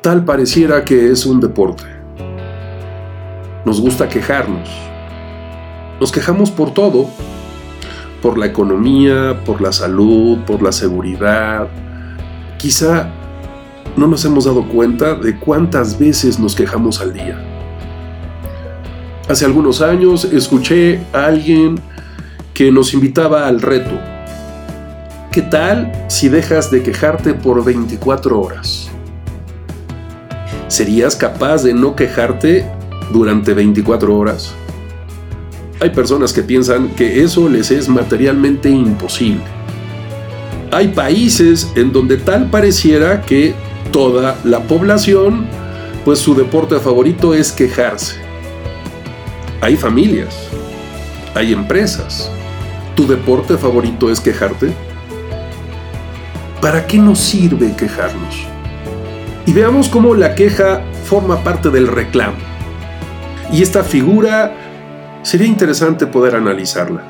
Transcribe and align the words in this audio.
tal 0.00 0.24
pareciera 0.24 0.84
que 0.84 1.10
es 1.10 1.26
un 1.26 1.40
deporte. 1.40 1.84
Nos 3.64 3.80
gusta 3.80 4.08
quejarnos. 4.08 4.68
Nos 6.00 6.12
quejamos 6.12 6.50
por 6.50 6.72
todo, 6.72 7.06
por 8.22 8.38
la 8.38 8.46
economía, 8.46 9.40
por 9.44 9.60
la 9.60 9.72
salud, 9.72 10.38
por 10.46 10.62
la 10.62 10.72
seguridad. 10.72 11.68
Quizá 12.56 13.10
no 13.96 14.06
nos 14.06 14.24
hemos 14.24 14.44
dado 14.44 14.68
cuenta 14.68 15.14
de 15.14 15.38
cuántas 15.38 15.98
veces 15.98 16.38
nos 16.38 16.54
quejamos 16.54 17.00
al 17.00 17.12
día. 17.12 17.38
Hace 19.28 19.44
algunos 19.44 19.82
años 19.82 20.24
escuché 20.24 21.00
a 21.12 21.26
alguien 21.26 21.80
que 22.54 22.70
nos 22.70 22.94
invitaba 22.94 23.46
al 23.46 23.60
reto. 23.60 23.98
¿Qué 25.30 25.42
tal 25.42 25.92
si 26.08 26.28
dejas 26.28 26.70
de 26.70 26.82
quejarte 26.82 27.34
por 27.34 27.62
24 27.62 28.40
horas? 28.40 28.90
¿Serías 30.68 31.16
capaz 31.16 31.62
de 31.62 31.74
no 31.74 31.96
quejarte 31.96 32.66
durante 33.12 33.54
24 33.54 34.16
horas? 34.16 34.54
Hay 35.80 35.90
personas 35.90 36.32
que 36.32 36.42
piensan 36.42 36.88
que 36.90 37.22
eso 37.22 37.48
les 37.48 37.70
es 37.70 37.88
materialmente 37.88 38.68
imposible. 38.68 39.44
Hay 40.72 40.88
países 40.88 41.72
en 41.76 41.92
donde 41.92 42.16
tal 42.16 42.50
pareciera 42.50 43.22
que 43.22 43.54
toda 43.92 44.36
la 44.44 44.60
población, 44.64 45.46
pues 46.04 46.18
su 46.18 46.34
deporte 46.34 46.78
favorito 46.80 47.32
es 47.32 47.52
quejarse. 47.52 48.16
Hay 49.60 49.76
familias, 49.76 50.48
hay 51.34 51.52
empresas. 51.52 52.30
¿Tu 52.94 53.06
deporte 53.06 53.56
favorito 53.56 54.10
es 54.10 54.20
quejarte? 54.20 54.72
¿Para 56.60 56.86
qué 56.86 56.98
nos 56.98 57.20
sirve 57.20 57.74
quejarnos? 57.76 58.57
Y 59.48 59.54
veamos 59.54 59.88
cómo 59.88 60.14
la 60.14 60.34
queja 60.34 60.82
forma 61.04 61.42
parte 61.42 61.70
del 61.70 61.86
reclamo. 61.86 62.36
Y 63.50 63.62
esta 63.62 63.82
figura 63.82 64.52
sería 65.22 65.46
interesante 65.46 66.06
poder 66.06 66.34
analizarla. 66.36 67.00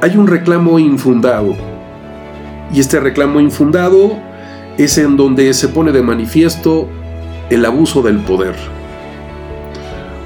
Hay 0.00 0.16
un 0.16 0.28
reclamo 0.28 0.78
infundado. 0.78 1.56
Y 2.72 2.78
este 2.78 3.00
reclamo 3.00 3.40
infundado 3.40 4.16
es 4.78 4.96
en 4.96 5.16
donde 5.16 5.52
se 5.54 5.66
pone 5.66 5.90
de 5.90 6.02
manifiesto 6.02 6.88
el 7.50 7.64
abuso 7.64 8.02
del 8.02 8.18
poder. 8.18 8.54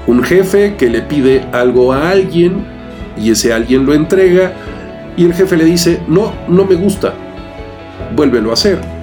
Un 0.05 0.21
jefe 0.21 0.75
que 0.75 0.91
le 0.91 1.01
pide 1.01 1.47
algo 1.53 1.91
a 1.91 2.11
alguien 2.11 2.67
y 3.17 3.31
ese 3.31 3.51
alguien 3.51 3.83
lo 3.83 3.95
entrega 3.95 4.53
y 5.17 5.25
el 5.25 5.33
jefe 5.33 5.57
le 5.57 5.65
dice, 5.65 5.99
no, 6.07 6.33
no 6.47 6.65
me 6.65 6.75
gusta, 6.75 7.15
vuélvelo 8.15 8.51
a 8.51 8.53
hacer. 8.53 8.98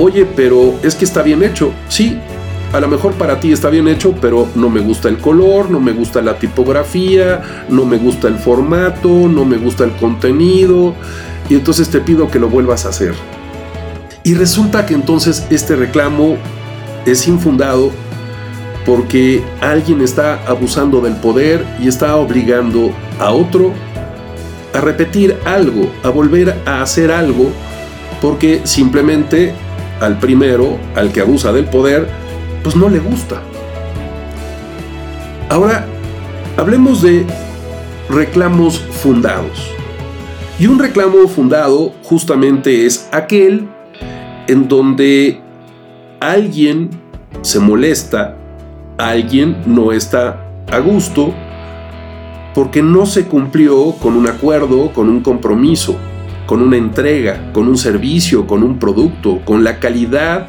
Oye, 0.00 0.24
pero 0.24 0.78
es 0.84 0.94
que 0.94 1.04
está 1.04 1.22
bien 1.22 1.42
hecho. 1.42 1.72
Sí, 1.88 2.16
a 2.72 2.78
lo 2.78 2.86
mejor 2.86 3.14
para 3.14 3.40
ti 3.40 3.52
está 3.52 3.68
bien 3.68 3.88
hecho, 3.88 4.14
pero 4.20 4.46
no 4.54 4.70
me 4.70 4.78
gusta 4.78 5.08
el 5.08 5.18
color, 5.18 5.72
no 5.72 5.80
me 5.80 5.90
gusta 5.90 6.22
la 6.22 6.38
tipografía, 6.38 7.64
no 7.68 7.84
me 7.84 7.98
gusta 7.98 8.28
el 8.28 8.38
formato, 8.38 9.08
no 9.08 9.44
me 9.44 9.56
gusta 9.56 9.82
el 9.82 9.90
contenido, 9.96 10.94
y 11.50 11.54
entonces 11.54 11.88
te 11.88 11.98
pido 11.98 12.30
que 12.30 12.38
lo 12.38 12.48
vuelvas 12.48 12.86
a 12.86 12.90
hacer. 12.90 13.12
Y 14.22 14.34
resulta 14.34 14.86
que 14.86 14.94
entonces 14.94 15.44
este 15.50 15.74
reclamo 15.74 16.36
es 17.04 17.26
infundado 17.26 17.90
porque 18.86 19.42
alguien 19.60 20.00
está 20.00 20.44
abusando 20.46 21.00
del 21.00 21.14
poder 21.16 21.66
y 21.80 21.88
está 21.88 22.14
obligando 22.14 22.92
a 23.18 23.32
otro 23.32 23.72
a 24.72 24.80
repetir 24.80 25.36
algo, 25.44 25.90
a 26.04 26.10
volver 26.10 26.56
a 26.66 26.82
hacer 26.82 27.10
algo, 27.10 27.50
porque 28.20 28.60
simplemente 28.62 29.54
al 30.00 30.18
primero, 30.18 30.78
al 30.94 31.12
que 31.12 31.20
abusa 31.20 31.52
del 31.52 31.66
poder, 31.66 32.08
pues 32.62 32.76
no 32.76 32.88
le 32.88 32.98
gusta. 32.98 33.40
Ahora, 35.48 35.86
hablemos 36.56 37.02
de 37.02 37.24
reclamos 38.08 38.78
fundados. 38.78 39.72
Y 40.58 40.66
un 40.66 40.78
reclamo 40.78 41.28
fundado 41.28 41.92
justamente 42.02 42.84
es 42.84 43.08
aquel 43.12 43.68
en 44.48 44.66
donde 44.68 45.40
alguien 46.20 46.90
se 47.42 47.60
molesta, 47.60 48.36
alguien 48.96 49.62
no 49.66 49.92
está 49.92 50.44
a 50.70 50.78
gusto, 50.78 51.32
porque 52.54 52.82
no 52.82 53.06
se 53.06 53.26
cumplió 53.26 53.92
con 53.92 54.16
un 54.16 54.26
acuerdo, 54.26 54.92
con 54.92 55.08
un 55.08 55.20
compromiso, 55.20 55.96
con 56.48 56.62
una 56.62 56.78
entrega, 56.78 57.52
con 57.52 57.68
un 57.68 57.76
servicio, 57.76 58.46
con 58.46 58.62
un 58.62 58.78
producto, 58.78 59.42
con 59.44 59.64
la 59.64 59.78
calidad 59.78 60.46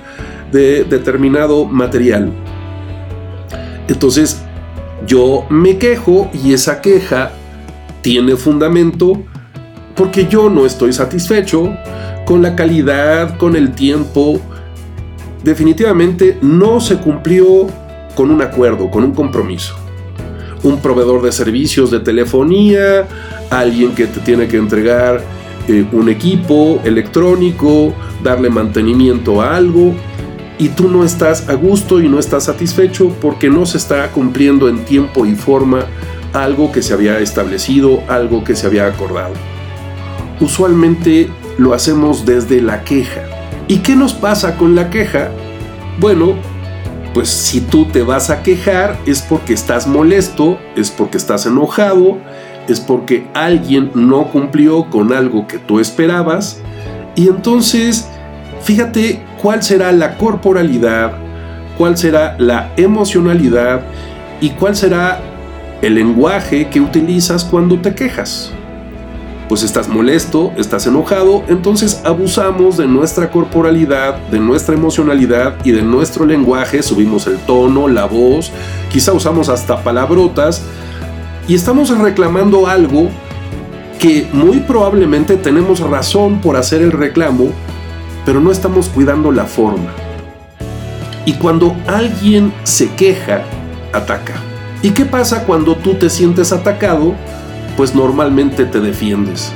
de 0.50 0.86
determinado 0.86 1.66
material. 1.66 2.32
Entonces, 3.90 4.42
yo 5.06 5.46
me 5.50 5.78
quejo 5.78 6.32
y 6.34 6.54
esa 6.54 6.80
queja 6.80 7.34
tiene 8.02 8.38
fundamento 8.38 9.22
porque 9.94 10.26
yo 10.26 10.50
no 10.50 10.66
estoy 10.66 10.94
satisfecho 10.94 11.76
con 12.26 12.42
la 12.42 12.56
calidad, 12.56 13.38
con 13.38 13.58
el 13.58 13.74
tiempo. 13.74 14.40
Definitivamente 15.44 16.38
no 16.42 16.80
se 16.80 16.96
cumplió 16.96 17.68
con 18.16 18.32
un 18.32 18.42
acuerdo, 18.42 18.90
con 18.90 19.04
un 19.04 19.12
compromiso. 19.12 19.76
Un 20.64 20.80
proveedor 20.80 21.22
de 21.22 21.34
servicios 21.34 21.92
de 21.92 22.00
telefonía, 22.00 23.06
alguien 23.50 23.94
que 23.96 24.08
te 24.08 24.22
tiene 24.22 24.48
que 24.48 24.56
entregar 24.56 25.39
eh, 25.70 25.86
un 25.92 26.10
equipo 26.10 26.82
electrónico, 26.84 27.94
darle 28.24 28.50
mantenimiento 28.50 29.42
a 29.42 29.56
algo, 29.56 29.94
y 30.58 30.70
tú 30.70 30.90
no 30.90 31.06
estás 31.06 31.48
a 31.48 31.54
gusto 31.54 32.02
y 32.02 32.10
no 32.10 32.20
estás 32.20 32.46
satisfecho 32.46 33.16
porque 33.22 33.50
no 33.50 33.66
se 33.66 33.78
está 33.78 34.12
cumpliendo 34.12 34.68
en 34.68 34.84
tiempo 34.84 35.26
y 35.26 35.36
forma 35.36 35.86
algo 36.34 36.72
que 36.72 36.82
se 36.82 36.94
había 36.94 37.20
establecido, 37.20 38.04
algo 38.08 38.44
que 38.44 38.56
se 38.56 38.68
había 38.68 38.88
acordado. 38.88 39.34
Usualmente 40.40 41.30
lo 41.58 41.74
hacemos 41.74 42.26
desde 42.26 42.62
la 42.62 42.84
queja. 42.84 43.22
¿Y 43.68 43.78
qué 43.78 43.96
nos 43.96 44.14
pasa 44.14 44.58
con 44.58 44.76
la 44.76 44.90
queja? 44.90 45.30
Bueno, 46.00 46.36
pues 47.14 47.30
si 47.30 47.62
tú 47.62 47.86
te 47.86 48.04
vas 48.04 48.30
a 48.30 48.44
quejar 48.44 48.98
es 49.06 49.22
porque 49.22 49.54
estás 49.54 49.88
molesto, 49.88 50.58
es 50.76 50.92
porque 50.92 51.18
estás 51.18 51.46
enojado, 51.46 52.18
es 52.70 52.80
porque 52.80 53.28
alguien 53.34 53.92
no 53.96 54.26
cumplió 54.26 54.90
con 54.90 55.12
algo 55.14 55.48
que 55.48 55.58
tú 55.58 55.80
esperabas. 55.80 56.62
Y 57.16 57.28
entonces, 57.28 58.08
fíjate 58.62 59.22
cuál 59.42 59.64
será 59.64 59.92
la 59.92 60.18
corporalidad, 60.18 61.14
cuál 61.78 61.98
será 61.98 62.36
la 62.38 62.72
emocionalidad 62.78 63.82
y 64.40 64.52
cuál 64.52 64.76
será 64.76 65.20
el 65.82 65.96
lenguaje 65.96 66.70
que 66.70 66.80
utilizas 66.82 67.44
cuando 67.44 67.80
te 67.80 67.94
quejas 67.94 68.54
pues 69.50 69.64
estás 69.64 69.90
molesto, 69.90 70.54
estás 70.58 70.86
enojado, 70.86 71.44
entonces 71.48 72.02
abusamos 72.06 72.78
de 72.78 72.86
nuestra 72.86 73.32
corporalidad, 73.32 74.16
de 74.28 74.40
nuestra 74.40 74.76
emocionalidad 74.76 75.56
y 75.64 75.72
de 75.72 75.82
nuestro 75.82 76.24
lenguaje, 76.28 76.84
subimos 76.84 77.26
el 77.26 77.40
tono, 77.40 77.88
la 77.88 78.06
voz, 78.06 78.52
quizá 78.92 79.12
usamos 79.12 79.50
hasta 79.50 79.84
palabrotas 79.84 80.62
y 81.50 81.56
estamos 81.56 81.90
reclamando 81.98 82.68
algo 82.68 83.10
que 84.00 84.26
muy 84.32 84.62
probablemente 84.62 85.36
tenemos 85.36 85.82
razón 85.82 86.40
por 86.40 86.56
hacer 86.56 86.82
el 86.82 86.94
reclamo, 86.94 87.50
pero 88.26 88.40
no 88.40 88.52
estamos 88.52 88.88
cuidando 88.88 89.34
la 89.34 89.44
forma. 89.44 89.92
Y 91.26 91.34
cuando 91.34 91.76
alguien 91.88 92.54
se 92.64 92.90
queja, 92.92 93.44
ataca. 93.92 94.36
¿Y 94.82 94.92
qué 94.92 95.04
pasa 95.04 95.44
cuando 95.44 95.76
tú 95.76 95.96
te 95.96 96.10
sientes 96.10 96.54
atacado? 96.54 97.14
pues 97.80 97.96
normalmente 97.96 98.66
te 98.66 98.82
defiendes. 98.82 99.54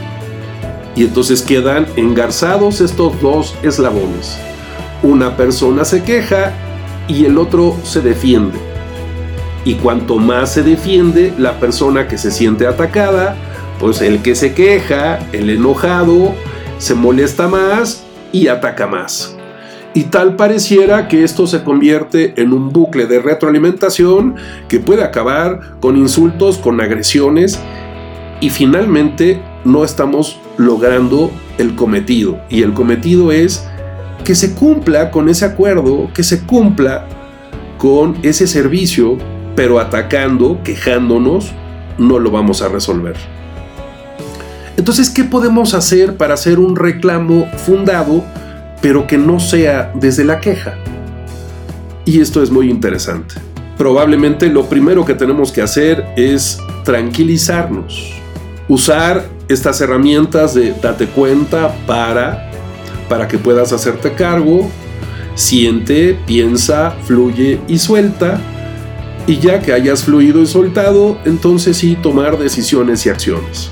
Y 0.96 1.04
entonces 1.04 1.42
quedan 1.42 1.86
engarzados 1.98 2.80
estos 2.80 3.19
dos 3.19 3.54
eslabones. 3.63 4.38
Una 5.01 5.36
persona 5.36 5.84
se 5.84 6.04
queja 6.04 6.54
y 7.10 7.25
el 7.25 7.38
otro 7.38 7.75
se 7.84 8.00
defiende. 8.00 8.73
Y 9.65 9.75
cuanto 9.75 10.18
más 10.18 10.54
se 10.54 10.63
defiende 10.63 11.33
la 11.38 11.60
persona 11.60 12.07
que 12.07 12.18
se 12.18 12.31
siente 12.31 12.68
atacada, 12.68 13.36
pues 13.80 14.01
el 14.01 14.21
que 14.21 14.36
se 14.36 14.54
queja, 14.54 15.19
el 15.31 15.50
enojado, 15.50 16.33
se 16.77 16.95
molesta 16.95 17.48
más 17.48 18.04
y 18.31 18.48
ataca 18.48 18.88
más. 18.88 19.36
Y 19.94 20.06
tal 20.06 20.36
pareciera 20.36 21.07
que 21.07 21.24
esto 21.24 21.45
se 21.45 21.63
convierte 21.63 22.42
en 22.42 22.51
un 22.51 22.74
bucle 22.74 23.06
de 23.06 23.19
retroalimentación 23.19 24.36
que 24.68 24.80
puede 24.80 25.04
acabar 25.04 25.80
con 25.80 25.98
insultos, 25.98 26.57
con 26.57 26.81
agresiones 26.81 27.60
y 28.42 28.50
finalmente 28.50 29.42
no 29.63 29.83
estamos 29.83 30.39
logrando 30.57 31.31
el 31.60 31.75
cometido. 31.75 32.39
Y 32.50 32.63
el 32.63 32.74
cometido 32.74 33.31
es 33.31 33.68
que 34.24 34.33
se 34.33 34.56
cumpla 34.56 35.12
con 35.12 35.30
ese 35.30 35.45
acuerdo, 35.45 36.10
que 36.13 36.24
se 36.24 36.42
cumpla 36.42 37.06
con 37.77 38.18
ese 38.24 38.48
servicio, 38.48 39.18
pero 39.56 39.80
atacando, 39.80 40.60
quejándonos, 40.64 41.52
no 41.98 42.20
lo 42.20 42.32
vamos 42.32 42.62
a 42.62 42.70
resolver. 42.70 43.16
Entonces, 44.78 45.10
¿qué 45.10 45.24
podemos 45.24 45.74
hacer 45.74 46.18
para 46.18 46.34
hacer 46.34 46.60
un 46.60 46.76
reclamo 46.76 47.48
fundado 47.58 48.24
pero 48.84 49.08
que 49.08 49.18
no 49.18 49.40
sea 49.40 49.94
desde 49.96 50.26
la 50.26 50.42
queja. 50.42 50.76
Y 52.04 52.20
esto 52.20 52.44
es 52.44 52.52
muy 52.52 52.70
interesante. 52.70 53.36
Probablemente 53.78 54.48
lo 54.50 54.66
primero 54.66 55.06
que 55.06 55.14
tenemos 55.14 55.54
que 55.54 55.62
hacer 55.62 56.06
es 56.18 56.60
tranquilizarnos. 56.84 58.12
Usar 58.68 59.26
estas 59.48 59.80
herramientas 59.80 60.54
de 60.54 60.74
date 60.74 61.08
cuenta 61.08 61.74
para 61.88 62.52
para 63.08 63.28
que 63.28 63.38
puedas 63.38 63.72
hacerte 63.72 64.14
cargo, 64.14 64.70
siente, 65.36 66.18
piensa, 66.26 66.92
fluye 67.06 67.62
y 67.70 67.78
suelta. 67.78 68.42
Y 69.25 69.40
ya 69.40 69.62
que 69.62 69.72
hayas 69.72 70.04
fluido 70.04 70.42
y 70.42 70.46
soltado, 70.46 71.18
entonces 71.25 71.78
sí 71.78 71.96
tomar 71.96 72.38
decisiones 72.38 73.06
y 73.06 73.10
acciones. 73.10 73.72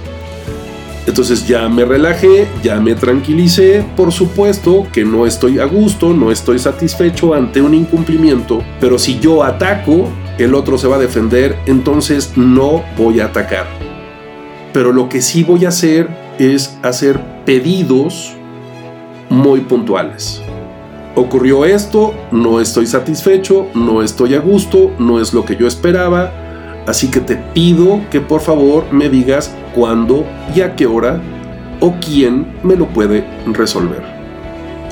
Entonces 1.07 1.47
ya 1.47 1.67
me 1.67 1.83
relajé, 1.83 2.47
ya 2.63 2.79
me 2.79 2.95
tranquilicé, 2.95 3.83
por 3.97 4.11
supuesto 4.11 4.87
que 4.93 5.03
no 5.03 5.25
estoy 5.25 5.59
a 5.59 5.65
gusto, 5.65 6.13
no 6.13 6.31
estoy 6.31 6.59
satisfecho 6.59 7.33
ante 7.33 7.61
un 7.61 7.73
incumplimiento, 7.73 8.63
pero 8.79 8.99
si 8.99 9.19
yo 9.19 9.43
ataco, 9.43 10.07
el 10.37 10.53
otro 10.53 10.77
se 10.77 10.87
va 10.87 10.97
a 10.97 10.99
defender, 10.99 11.57
entonces 11.65 12.33
no 12.37 12.83
voy 12.97 13.19
a 13.19 13.25
atacar. 13.25 13.65
Pero 14.73 14.93
lo 14.93 15.09
que 15.09 15.21
sí 15.21 15.43
voy 15.43 15.65
a 15.65 15.69
hacer 15.69 16.07
es 16.37 16.77
hacer 16.81 17.19
pedidos 17.45 18.33
muy 19.29 19.61
puntuales. 19.61 20.41
Ocurrió 21.15 21.65
esto, 21.65 22.13
no 22.31 22.61
estoy 22.61 22.87
satisfecho, 22.87 23.67
no 23.73 24.01
estoy 24.01 24.33
a 24.35 24.39
gusto, 24.39 24.93
no 24.97 25.19
es 25.19 25.33
lo 25.33 25.43
que 25.43 25.57
yo 25.57 25.67
esperaba, 25.67 26.31
así 26.87 27.11
que 27.11 27.19
te 27.19 27.35
pido 27.35 27.99
que 28.09 28.21
por 28.21 28.39
favor 28.39 28.85
me 28.91 29.09
digas 29.09 29.53
cuándo 29.75 30.25
y 30.55 30.61
a 30.61 30.77
qué 30.77 30.85
hora 30.85 31.19
o 31.81 31.95
quién 31.99 32.55
me 32.63 32.77
lo 32.77 32.87
puede 32.87 33.25
resolver. 33.45 34.01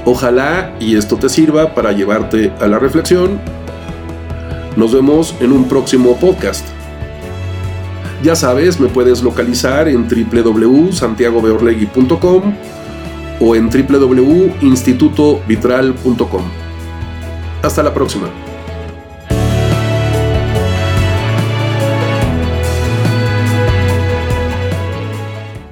Ojalá 0.04 0.74
y 0.80 0.98
esto 0.98 1.16
te 1.16 1.30
sirva 1.30 1.74
para 1.74 1.94
llevarte 1.94 2.52
a 2.60 2.68
la 2.68 2.80
reflexión. 2.80 3.40
Nos 4.76 4.94
vemos 4.94 5.34
en 5.40 5.54
un 5.54 5.70
próximo 5.70 6.18
podcast. 6.18 6.68
Ya 8.24 8.36
sabes, 8.36 8.82
me 8.82 8.90
puedes 8.90 9.24
localizar 9.24 9.88
en 9.88 10.10
www.santiagobeorlegui.com 10.10 12.54
o 13.40 13.56
en 13.56 13.70
www.institutovitral.com. 13.70 16.44
Hasta 17.62 17.84
la 17.84 17.94
próxima. 17.94 18.49